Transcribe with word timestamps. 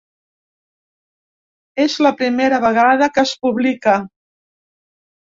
És 1.83 1.97
la 2.05 2.11
primera 2.21 2.59
vegada 2.63 3.09
que 3.17 3.25
es 3.29 3.33
publica. 3.47 3.93